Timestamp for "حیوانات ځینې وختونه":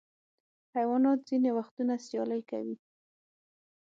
0.75-1.93